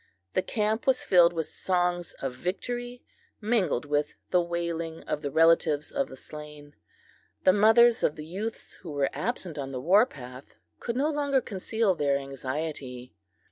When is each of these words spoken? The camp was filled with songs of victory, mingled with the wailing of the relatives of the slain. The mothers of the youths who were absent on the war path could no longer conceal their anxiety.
The 0.33 0.41
camp 0.41 0.87
was 0.87 1.03
filled 1.03 1.31
with 1.31 1.45
songs 1.45 2.13
of 2.23 2.33
victory, 2.33 3.03
mingled 3.39 3.85
with 3.85 4.15
the 4.31 4.41
wailing 4.41 5.03
of 5.03 5.21
the 5.21 5.29
relatives 5.29 5.91
of 5.91 6.07
the 6.09 6.15
slain. 6.17 6.75
The 7.43 7.53
mothers 7.53 8.01
of 8.01 8.15
the 8.15 8.25
youths 8.25 8.73
who 8.81 8.89
were 8.93 9.11
absent 9.13 9.59
on 9.59 9.71
the 9.71 9.79
war 9.79 10.07
path 10.07 10.55
could 10.79 10.95
no 10.95 11.11
longer 11.11 11.39
conceal 11.39 11.93
their 11.93 12.17
anxiety. 12.17 13.13